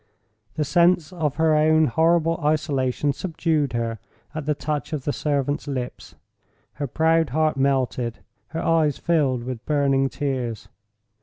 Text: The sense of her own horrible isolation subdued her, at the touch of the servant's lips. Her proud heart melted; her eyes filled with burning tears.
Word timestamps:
The 0.55 0.63
sense 0.65 1.13
of 1.13 1.35
her 1.35 1.53
own 1.55 1.85
horrible 1.85 2.37
isolation 2.43 3.13
subdued 3.13 3.73
her, 3.73 3.99
at 4.33 4.47
the 4.47 4.55
touch 4.55 4.93
of 4.93 5.03
the 5.03 5.13
servant's 5.13 5.67
lips. 5.67 6.15
Her 6.73 6.87
proud 6.87 7.29
heart 7.29 7.55
melted; 7.55 8.17
her 8.47 8.61
eyes 8.63 8.97
filled 8.97 9.43
with 9.43 9.63
burning 9.67 10.09
tears. 10.09 10.69